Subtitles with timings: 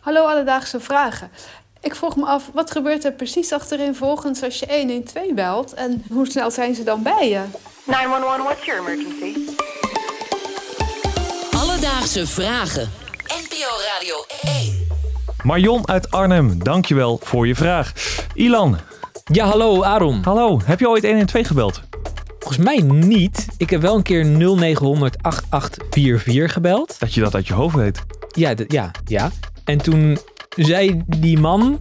[0.00, 1.30] Hallo Alledaagse Vragen.
[1.80, 5.74] Ik vroeg me af, wat gebeurt er precies achterin volgens als je 112 belt?
[5.74, 7.40] En hoe snel zijn ze dan bij je?
[7.86, 9.38] 911, what's your emergency?
[11.56, 12.90] Alledaagse Vragen.
[13.26, 14.86] NPO Radio 1.
[15.42, 17.92] Marion uit Arnhem, dankjewel voor je vraag.
[18.34, 18.78] Ilan,
[19.24, 20.22] Ja, hallo Aaron.
[20.24, 20.60] hallo.
[20.64, 21.80] Heb je ooit 112 gebeld?
[22.38, 23.46] Volgens mij niet.
[23.56, 27.00] Ik heb wel een keer 0900 8844 gebeld.
[27.00, 28.02] Dat je dat uit je hoofd weet.
[28.28, 29.30] Ja, ja, ja.
[29.70, 30.18] En toen
[30.56, 31.80] zei die man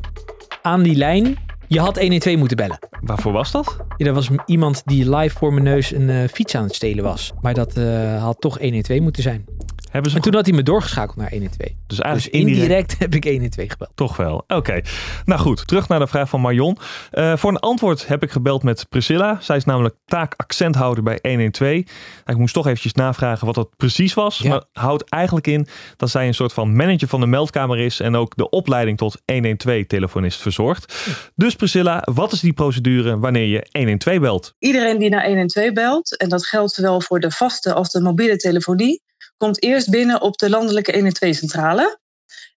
[0.62, 2.80] aan die lijn, je had 112 moeten bellen.
[3.02, 3.78] Waarvoor was dat?
[3.98, 6.76] Ja, er was m- iemand die live voor mijn neus een eh, fiets aan het
[6.76, 7.34] stelen was.
[7.42, 9.46] Maar dat eh, had toch 112 moeten zijn.
[9.90, 11.72] Hebben ze En toen had hij me doorgeschakeld naar 112.
[11.72, 13.92] dus Dus eigenlijk indirect, indirect heb ik 112 gebeld.
[13.96, 14.44] toch wel.
[14.48, 14.82] Oké.
[15.26, 16.78] Nou goed, terug naar de vraag van Marion.
[17.12, 19.38] Eh, voor een antwoord heb ik gebeld met Priscilla.
[19.42, 21.74] Zij is namelijk taakaccenthouder bij 112.
[21.74, 21.86] Nou,
[22.26, 24.38] ik moest toch eventjes navragen wat dat precies was.
[24.38, 24.50] Ja.
[24.50, 25.68] Maar houdt eigenlijk in
[25.98, 28.00] dat zij een soort van manager van de meldkamer is.
[28.00, 30.96] En ook de opleiding tot 112-telefonist verzorgt.
[31.36, 34.56] Dus Priscilla, wat is die procedure wanneer je 112 belt?
[34.60, 38.36] Iedereen die naar 112 belt, en dat geldt zowel voor de vaste als de mobiele
[38.36, 39.02] telefonie,
[39.40, 42.00] komt eerst binnen op de landelijke 112-centrale.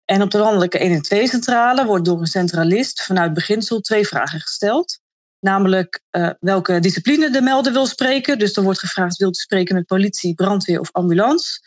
[0.05, 4.99] En op de landelijke 112-centrale wordt door een centralist vanuit beginsel twee vragen gesteld.
[5.39, 8.39] Namelijk eh, welke discipline de melder wil spreken.
[8.39, 11.61] Dus er wordt gevraagd, wilt u spreken met politie, brandweer of ambulance?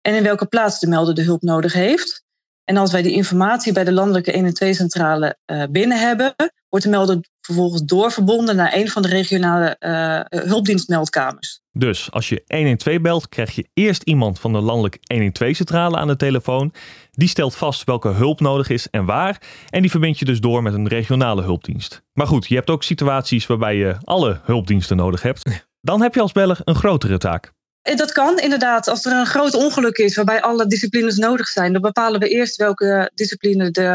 [0.00, 2.24] En in welke plaats de melder de hulp nodig heeft.
[2.64, 6.34] En als wij die informatie bij de landelijke 112-centrale eh, binnen hebben,
[6.68, 11.61] wordt de melder vervolgens doorverbonden naar een van de regionale eh, hulpdienstmeldkamers.
[11.72, 16.16] Dus als je 112 belt, krijg je eerst iemand van de landelijke 112-centrale aan de
[16.16, 16.72] telefoon.
[17.10, 19.42] Die stelt vast welke hulp nodig is en waar.
[19.68, 22.02] En die verbind je dus door met een regionale hulpdienst.
[22.12, 25.64] Maar goed, je hebt ook situaties waarbij je alle hulpdiensten nodig hebt.
[25.80, 27.52] Dan heb je als beller een grotere taak.
[27.82, 31.72] En dat kan inderdaad, als er een groot ongeluk is waarbij alle disciplines nodig zijn,
[31.72, 33.86] dan bepalen we eerst welke discipline de,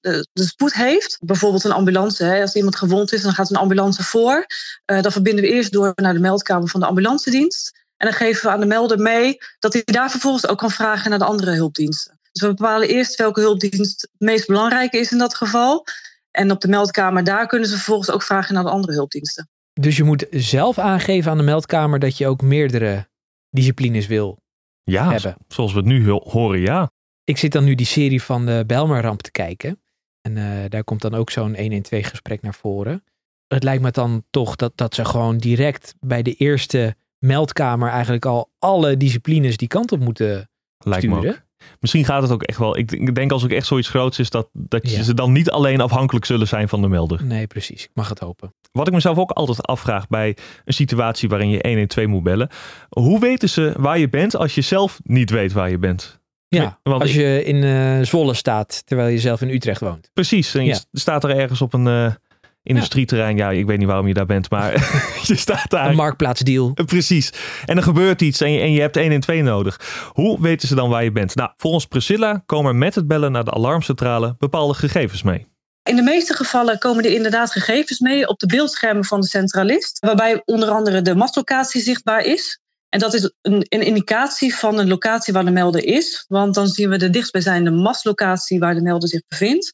[0.00, 1.18] eh, de spoed heeft.
[1.20, 2.24] Bijvoorbeeld een ambulance.
[2.24, 2.40] Hè.
[2.40, 4.46] Als iemand gewond is, dan gaat een ambulance voor.
[4.84, 7.80] Eh, dan verbinden we eerst door naar de meldkamer van de ambulancedienst.
[7.96, 11.10] En dan geven we aan de melder mee dat hij daar vervolgens ook kan vragen
[11.10, 12.18] naar de andere hulpdiensten.
[12.32, 15.86] Dus we bepalen eerst welke hulpdienst het meest belangrijk is in dat geval.
[16.30, 19.48] En op de meldkamer daar kunnen ze vervolgens ook vragen naar de andere hulpdiensten.
[19.72, 23.10] Dus je moet zelf aangeven aan de meldkamer dat je ook meerdere
[23.52, 24.38] disciplines wil
[24.82, 25.36] Ja, hebben.
[25.48, 26.90] zoals we het nu ho- horen, ja.
[27.24, 29.82] ik zit dan nu die serie van de Bijlmerramp te kijken.
[30.20, 33.04] En eh, daar komt dan ook zo'n 112 gesprek naar voren.
[33.46, 38.26] Het lijkt me dan toch dat, dat ze gewoon direct bij de eerste meldkamer eigenlijk
[38.26, 41.44] al alle disciplines die kant op moeten Lijkt sturen.
[41.80, 42.78] Misschien gaat het ook echt wel.
[42.78, 45.02] Ik, denk als het echt zoiets groots is, dat, dat Ja.
[45.02, 47.24] ze dan niet alleen afhankelijk zullen zijn van de melder.
[47.24, 47.84] Nee, precies.
[47.84, 48.54] Ik mag het hopen.
[48.72, 52.48] Wat ik mezelf ook altijd afvraag bij een situatie waarin je 112 moet bellen.
[52.88, 56.20] Hoe weten ze waar je bent als je zelf niet weet waar je bent?
[56.48, 60.10] Ja, Want als je in eh, Zwolle staat terwijl je zelf in Utrecht woont.
[60.12, 60.54] Precies.
[60.54, 60.78] En je Ja.
[60.92, 62.12] staat er ergens op een eh,
[62.62, 63.36] industrieterrein.
[63.36, 64.72] Ja, ik weet niet waarom je daar bent, maar
[65.28, 65.88] je staat daar.
[65.88, 66.72] Een marktplaatsdeal.
[66.72, 67.32] Precies.
[67.64, 69.80] En er gebeurt iets en je, en je hebt 112 nodig.
[70.12, 71.34] Hoe weten ze dan waar je bent?
[71.34, 75.50] Nou, volgens Priscilla komen er met het bellen naar de alarmcentrale bepaalde gegevens mee.
[75.82, 79.98] In de meeste gevallen komen er inderdaad gegevens mee op de beeldschermen van de centralist,
[79.98, 82.60] waarbij onder andere de mastlocatie zichtbaar is.
[82.88, 86.66] En dat is een, een indicatie van een locatie waar de melder is, want dan
[86.68, 89.72] zien we de dichtstbijzijnde mastlocatie waar de melder zich bevindt.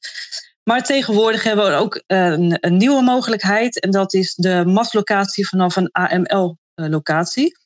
[0.69, 5.77] Maar tegenwoordig hebben we ook een, een nieuwe mogelijkheid en dat is de mastlocatie vanaf
[5.77, 7.57] een AML-locatie.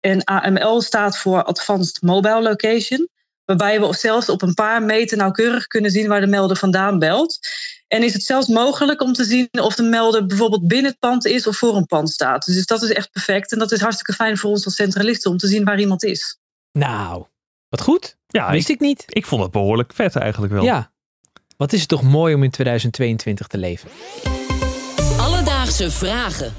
[0.00, 3.08] En AML staat voor Advanced Mobile Location,
[3.44, 7.38] waarbij we zelfs op een paar meter nauwkeurig kunnen zien waar de melder vandaan belt.
[7.88, 11.26] En is het zelfs mogelijk om te zien of de melder bijvoorbeeld binnen het pand
[11.26, 12.44] is of voor een pand staat.
[12.44, 13.52] Dus dat is echt perfect.
[13.52, 16.38] En dat is hartstikke fijn voor ons als centralisten om te zien waar iemand is.
[16.72, 17.24] Nou,
[17.68, 18.16] wat goed.
[18.26, 19.04] Ja, Wist ik, ik niet.
[19.06, 20.64] ik vond het behoorlijk vet eigenlijk wel.
[20.64, 20.91] Ja.
[21.62, 23.88] Wat is het toch mooi om in 2022 te leven.
[25.18, 26.52] Alledaagse Vragen.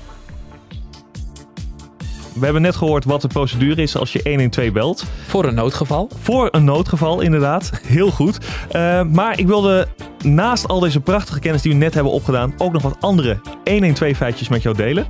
[2.34, 5.06] We hebben net gehoord wat de procedure is als je 112 belt.
[5.28, 6.10] Voor een noodgeval.
[6.20, 7.72] Voor een noodgeval, inderdaad.
[7.86, 8.38] Heel goed.
[8.72, 9.88] Eh, maar ik wilde
[10.22, 14.18] naast al deze prachtige kennis die we net hebben opgedaan, ook nog wat andere 112
[14.18, 15.08] feitjes met jou delen.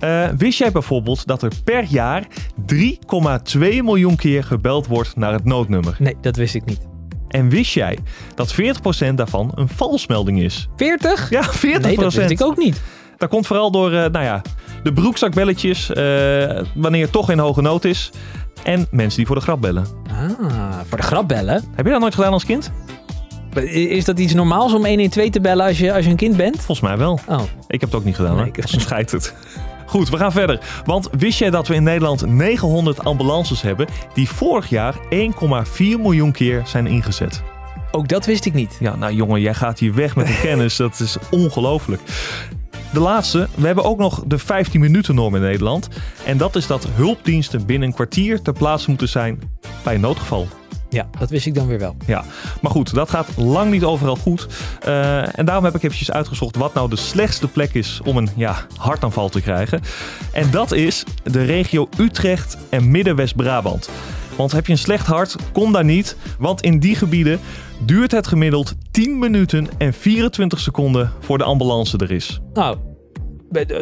[0.00, 2.26] Eh, wist jij bijvoorbeeld dat er per jaar
[2.66, 5.96] 3,2 miljoen keer gebeld wordt naar het noodnummer?
[5.98, 6.91] Nee, dat wist ik niet.
[7.32, 7.98] En wist jij
[8.34, 10.68] dat 40% daarvan een valsmelding is?
[10.76, 11.30] 40?
[11.30, 11.80] Ja, 40%.
[11.80, 12.80] Nee, dat wist ik ook niet.
[13.16, 14.42] Dat komt vooral door, eh, nou ja,
[14.82, 18.10] de broekzakbelletjes, eh, wanneer het toch in hoge nood is.
[18.62, 19.86] En mensen die voor de grap bellen.
[20.10, 21.64] Ah, voor de grap bellen.
[21.74, 22.72] Heb je dat nooit gedaan als kind?
[23.72, 26.56] Is dat iets normaals om 112 te bellen als je, als je een kind bent?
[26.56, 27.18] Volgens mij wel.
[27.28, 28.48] Oh, Ik heb het ook niet gedaan Nee, hoor.
[28.98, 29.34] ik het.
[29.86, 30.60] Goed, we gaan verder.
[30.84, 35.00] Want wist jij dat we in Nederland 900 ambulances hebben die vorig jaar 1,4
[35.78, 37.42] miljoen keer zijn ingezet?
[37.90, 38.76] Ook dat wist ik niet.
[38.80, 40.76] Ja, nou jongen, jij gaat hier weg met een kennis.
[40.76, 42.00] Dat is ongelooflijk.
[42.92, 45.88] De laatste, we hebben ook nog de 15 minuten norm in Nederland.
[46.24, 49.40] En dat is dat hulpdiensten binnen een kwartier ter plaatse moeten zijn
[49.82, 50.46] bij een noodgeval.
[50.92, 51.96] Ja, dat wist ik dan weer wel.
[52.06, 52.24] Ja,
[52.60, 54.46] maar goed, dat gaat lang niet overal goed.
[54.86, 58.28] Uh, en daarom heb ik eventjes uitgezocht wat nou de slechtste plek is om een
[58.36, 59.80] ja, hartaanval te krijgen.
[60.32, 63.90] En dat is de regio Utrecht en Midden-West-Brabant.
[64.36, 66.16] Want heb je een slecht hart, kom daar niet.
[66.38, 67.40] Want in die gebieden
[67.78, 72.40] duurt het gemiddeld 10 minuten en 24 seconden voor de ambulance er is.
[72.52, 72.78] Nou,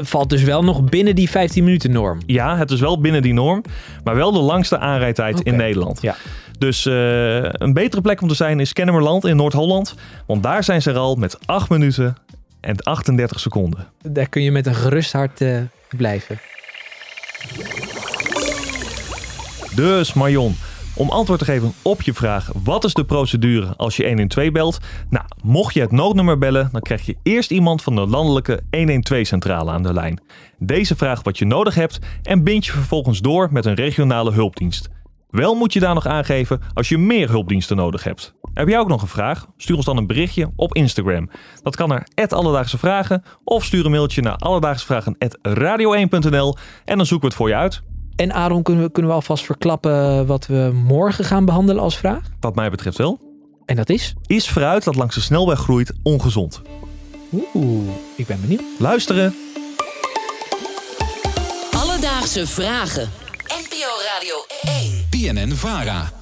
[0.00, 2.20] valt dus wel nog binnen die 15 minuten norm.
[2.26, 3.62] Ja, het is wel binnen die norm,
[4.04, 6.02] maar wel de langste aanrijdtijd in Nederland.
[6.02, 6.16] Ja.
[6.58, 6.94] Dus uh,
[7.42, 9.94] een betere plek om te zijn is Kennemerland in Noord-Holland.
[10.26, 12.16] Want daar zijn ze er al met 8 minuten
[12.60, 13.86] en 38 seconden.
[14.02, 15.58] Daar kun je met een gerust hart uh,
[15.96, 16.40] blijven.
[19.74, 20.56] Dus Marion,
[21.00, 24.78] om antwoord te geven op je vraag: wat is de procedure als je 112 belt?
[25.10, 29.70] Nou, mocht je het noodnummer bellen, dan krijg je eerst iemand van de landelijke 112-centrale
[29.70, 30.20] aan de lijn.
[30.58, 34.88] Deze vraagt wat je nodig hebt en bind je vervolgens door met een regionale hulpdienst.
[35.30, 38.34] Wel moet je daar nog aangeven als je meer hulpdiensten nodig hebt.
[38.54, 39.46] Heb jij ook nog een vraag?
[39.56, 41.30] Stuur ons dan een berichtje op Instagram.
[41.62, 47.34] Dat kan naar Alledaagse Vragen of stuur een mailtje naar alledaagsevragen.radio1.nl en dan zoeken we
[47.34, 47.82] het voor je uit.
[48.20, 52.28] En Aaron, kunnen we, kunnen we alvast verklappen wat we morgen gaan behandelen als vraag?
[52.40, 53.20] Wat mij betreft wel.
[53.66, 54.14] En dat is?
[54.26, 56.60] Is fruit dat langs de snelweg groeit ongezond?
[57.54, 58.62] Oeh, ik ben benieuwd.
[58.78, 59.34] Luisteren.
[61.76, 63.08] Alledaagse Vragen.
[63.46, 65.06] NPO Radio 1.
[65.10, 66.19] PNN Vara.